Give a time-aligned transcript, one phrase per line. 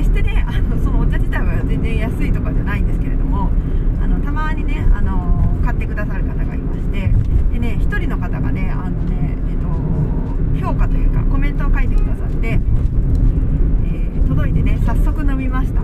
[0.00, 3.50] 決してねあのそのお茶自体は全然安いとかじゃないんですけれども
[4.02, 7.12] あのたまにね、あの買ってくださる方がいまして
[7.52, 15.82] でね1人の方がねあのね、えっと、評価というかコメントを書いてくださって、えー、届いてね早速飲みました。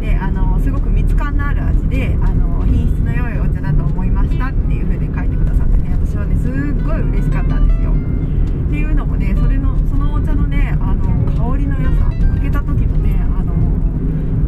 [0.00, 6.50] であのすごく蜜感のある味であの品質の良いお茶だと思いましたっていう風に書いてくださってね私はねすっ
[6.84, 7.90] ごい嬉しかったんですよ。
[7.90, 13.54] っていうのもねそれのそのお茶のねあの香りの良さけた時のねあの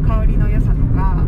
[0.06, 1.24] 香りの良さとか、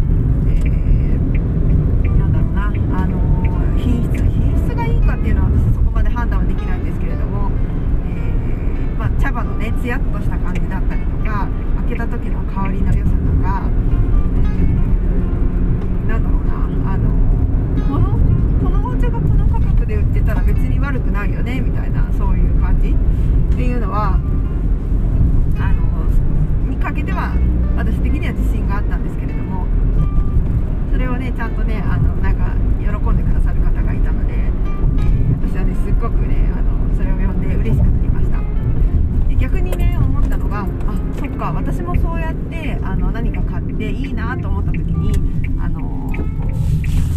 [41.48, 45.12] そっか私もそうやってあの何か買っていいなと思った時に
[45.60, 46.12] あの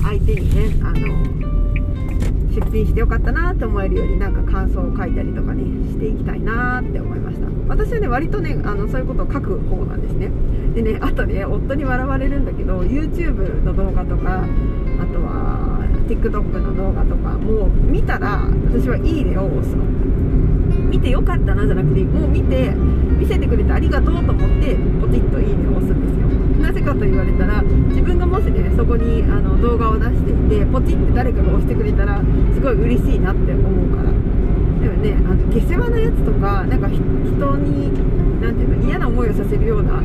[0.04, 1.02] 相手にねあの
[2.54, 7.48] 出品してよかったなって思えるようになんか感想を書いたりとかねしていきたいなって思いました。
[7.68, 10.30] 私はね割とねあのそういうことを書く方なんですね。
[10.76, 19.84] でねあとね夫に笑われるんだけど YouTube の動画とかあとは TikTok の動画とかも見たら私はいいねを押すの。
[20.92, 22.76] 見てよかったなじゃなくてもう見て
[23.16, 26.28] 見せてくれてありがとうと思ってポチッといいねを押すんですよ。
[26.60, 32.22] なぜかと言われたら自分がもしねそこにあの動画を出していてポチって誰かが押してくれたら
[32.54, 34.12] すごい嬉しいなって思うから。
[34.12, 40.02] でもねあの下世話なやつとかなんか人に何ていうの嫌な思いをさせるような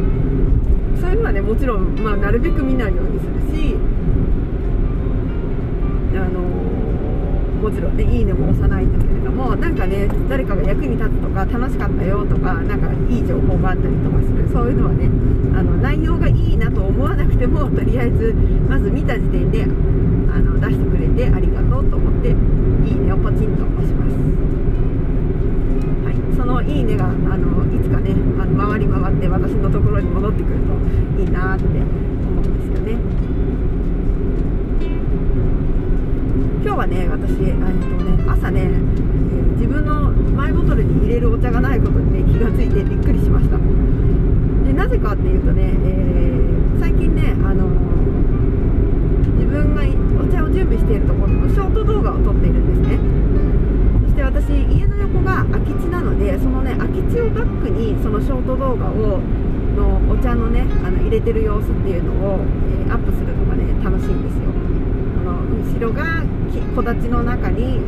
[1.00, 3.74] そういうのはねもちろん、まあ、なるべく見ないようにするし
[6.14, 6.85] あの
[7.66, 15.10] もちろんねいいねも押さないんだけれどもなんかね誰かが役に立つとか楽しかったよとかなんかいい情報があったりとかするそういうのはね
[15.58, 18.32] あの内容がいいなと思わなくてもとりあえず
[18.70, 19.66] まず見た時点であ
[20.38, 24.14] の出してくれてありがとうと思っていいねをポチンと押します。
[26.06, 32.94] はい、そのいいねがあのいつかねあの回り回って私のところに戻ってくるといいなって思うんですよね。
[36.66, 38.68] 今日はね私、えっとね、朝ね、え、
[39.58, 43.58] 自分のマイボトルに入れるお茶がないことにね気がついてびっくりしました。
[43.58, 47.66] でなぜかっていうとね、えー、最近ね、あの
[49.34, 49.82] 自分が
[50.22, 52.98] お茶を準備しているところのショート動画を撮っているんですね。
[54.06, 59.20] そして私家の横が空き地なのでそのね空き地をバックにそのショート動画を
[59.76, 62.38] のお茶のねあの入れてる様子っていうのを、
[62.86, 64.46] えー、アップするのがね楽しいんですよ。
[65.26, 67.80] 後ろが木立の中に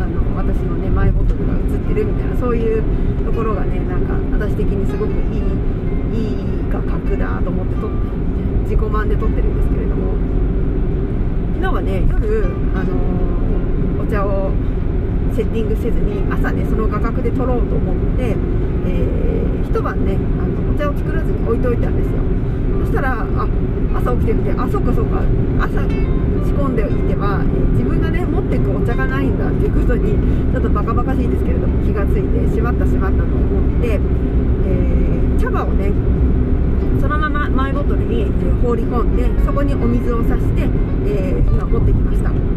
[0.00, 2.82] あの私のねマイボトルが映ってるみたいなそういう
[3.24, 5.42] ところがねなんか私的にすごくいい
[6.14, 7.88] いい画角だと思ってと
[8.68, 10.38] 自己満で撮ってるんですけれども。
[11.58, 12.94] 昨日はね夜、あの
[14.00, 14.52] お茶を
[15.34, 18.36] セッティングせずに朝ねその画角で撮ろうと思って、
[18.88, 22.22] えー、一晩ねあのお茶を作らずに置いといたんですよ。
[22.80, 23.48] そしたらあ
[23.94, 25.22] 朝起きてみてあそっかそっか
[25.60, 25.82] 朝
[26.48, 30.16] 仕込んでいては、えー、自分がね持ってくお茶がないんだっていうことに
[30.52, 35.92] ちょっとバカバカしいんですけれども気がついてしまったしまったと思って、えー、茶葉をね
[37.00, 38.24] そのままマイボトルに、え、
[38.62, 40.68] 放り込んでそこにお水をさして、
[41.06, 42.47] え今持ってきました。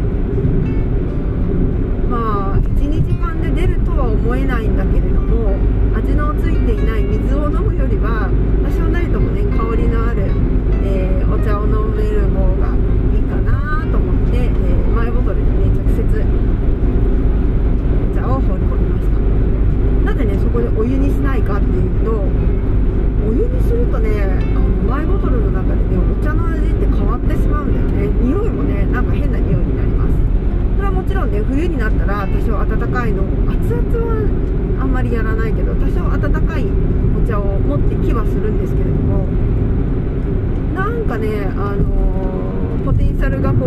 [20.52, 22.12] こでお湯にしないかっていうと
[23.24, 28.12] お湯にするとねあのマイボトルの中でねお茶の味って変わってしまうんだよね。
[28.20, 30.12] 匂いもねなんか変な匂いになります。
[30.76, 34.28] それはもちろんね冬になったら多少温かいの熱々は
[34.82, 36.66] あんまりやらないけど多少温かい
[37.16, 39.26] お茶を持ってきはするんですけれども
[40.74, 43.64] なんかねあのポテンシャルがこ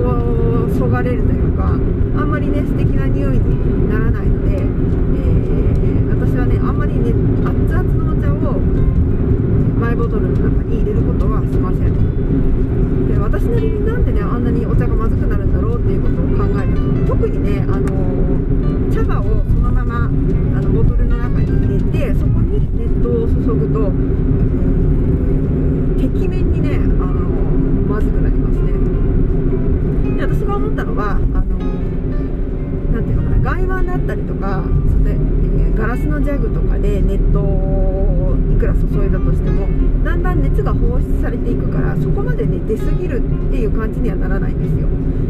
[0.69, 6.04] うそがれるというかあんまりね素敵な匂いにならないので、えー
[6.35, 7.15] 私はねあんまりね
[7.47, 8.59] 熱々のお茶を
[9.79, 13.07] マイボトルの中に入れることはしません。
[13.07, 15.54] で私なりになんでねあんなにお茶がまずくなるんだ
[35.95, 39.65] ラスのジャグとかで熱湯をいくら注いだとしても
[40.03, 44.89] だんだん熱が放出されていくからそこまでね出過ぎるっていう感じにはならないんですよ。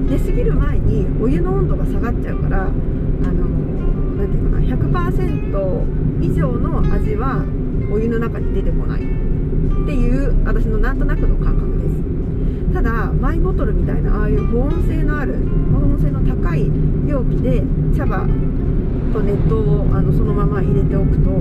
[0.10, 7.46] 出過ぎる前にお湯の温度が下がっちゃうからあのなんていうかな100%以上の味は
[7.94, 11.75] お湯の中に出てこないっていう私のなんとなくの感覚。
[12.86, 15.34] だマイボトルみたいなああいう保温性のある
[15.74, 16.70] 保温性の高い
[17.08, 17.64] 容器で
[17.98, 18.22] 茶葉
[19.12, 21.32] と熱湯をあのそのまま入れておくと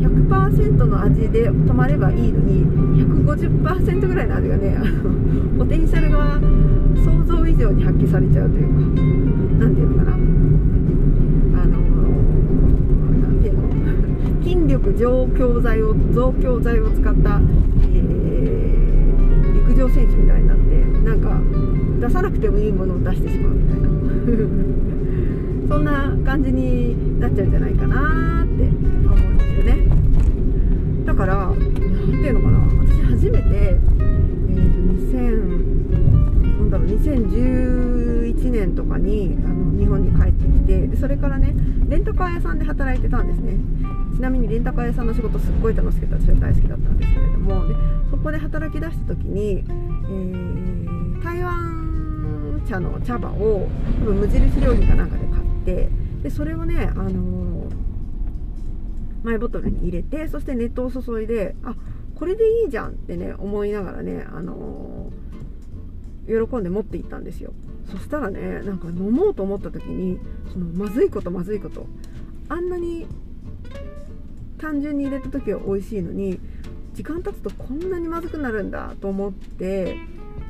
[0.00, 2.64] 100%の味で止まればいいのに
[3.04, 6.40] 150%ぐらいの味がねあのポテンシャルが
[7.04, 8.80] 想像以上に発揮されちゃうというか
[9.60, 10.16] 何ていうのかな。
[10.16, 10.16] あ
[11.66, 11.78] の
[13.20, 14.42] 何ていうの？
[14.42, 20.65] 筋力増強剤を増強剤を使った、えー、陸上選手みたいになって
[21.06, 21.40] なんか
[22.04, 23.88] 出さなくてもいいものを出してしまうみたいな。
[25.68, 29.88] そんな感じになっちゃうんじゃないかなって思うんですよね。
[31.04, 31.52] だから
[32.10, 32.58] 何ていうのかな。
[32.84, 41.54] 私初めて、えーと、2000なんだろう2011年とかにあの日本に帰ってきてでそれからね
[41.88, 43.56] レンタカー屋さんで働いてたんですね。
[44.16, 47.25] ちなみにレンタカー屋さんの仕事すっごい楽しくて私は大好きだったんですけれど。
[47.25, 47.25] もでそ
[48.26, 53.68] こで働き出した時に、えー、台湾茶の茶葉を
[54.00, 55.88] 多分無印良品かなんかで買って
[56.24, 57.70] でそれをね、あのー、
[59.22, 61.76] マイボトルに入れてそして熱湯を注いであ
[62.16, 67.52] これでいいじゃんってね思いながらね、あのー、喜んで持っていったんですよ。
[67.84, 70.18] そしたらねなんか飲もうと思った時に
[70.52, 71.86] そのまずいことまずいこと
[72.48, 73.06] あんなに
[74.58, 76.40] 単純に入れた時は美味しいのに
[76.96, 79.98] 時間経つとこんなにまずくなるんだと思って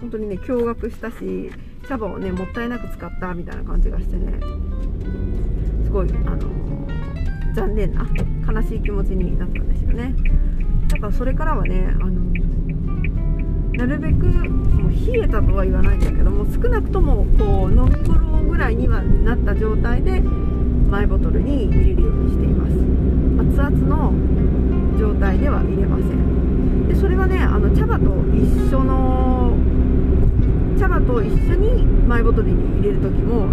[0.00, 1.50] 本当にね驚愕したし
[1.88, 4.38] 茶葉をねもったいなく使ったみたいな感じがしてね
[5.84, 6.48] すごいあの、
[7.52, 8.06] 残念な
[8.47, 10.14] 悲しい気持ちになったんですよね。
[10.88, 12.11] だからそれからはねあの
[13.73, 22.73] なるべくもう冷えたとは言わないんだけども少なくともこう飲み頃ぐらいにはなった状態でマイボトルに入れるようにしています。
[23.59, 24.12] 熱々の
[24.99, 26.25] 状態では入れません。
[27.56, 29.56] あの茶葉と一緒の
[30.78, 33.46] 茶葉と一緒にマイボトルに入れる時も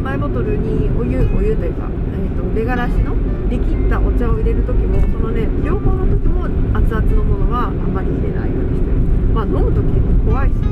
[0.00, 3.12] マイボトルにお湯お湯というか、えーと、出がらしの
[3.50, 8.96] できったお茶を入れる時もそのね両方の時も熱々のものはあんまり入れないようにしてる。
[9.36, 10.66] まあ飲む時も怖いしね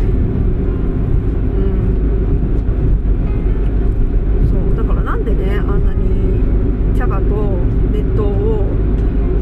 [1.53, 2.01] うん
[4.49, 7.61] そうだからなんでねあんなに茶葉と
[7.93, 8.65] 熱湯を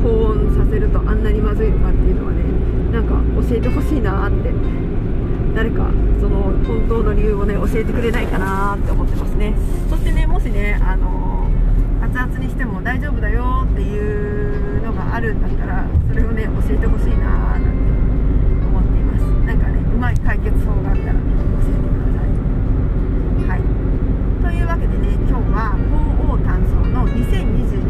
[0.06, 2.44] 保温させるとあんなにまずいのかっていうのはね
[2.92, 3.14] なんか
[3.48, 4.50] 教えてほしいなって。
[5.54, 5.88] 誰か
[6.20, 9.54] その本当の理由をね教えてくれないかなって思ってますね。
[9.88, 11.48] そしてねもしねあの
[12.02, 17.68] 熱々にしても大丈夫だよっていうのがあるんだったらそれをね教えてほしいななんて
[18.68, 19.22] 思っています。
[19.46, 22.28] なんかねうまい解決法があったら教えてください。
[23.48, 23.64] はい。
[24.44, 27.85] というわけでね今日は鳳凰炭素の2022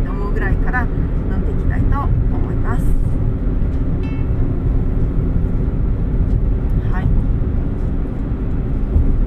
[0.00, 0.88] って思うぐらいから飲
[1.36, 2.84] んでいきたいと思います。
[6.92, 7.06] はい。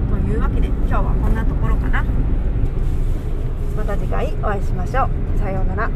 [0.10, 2.04] というわけで今日はこんなところかな。
[3.78, 5.40] また次回お会いしましょう。
[5.40, 5.90] さようなら。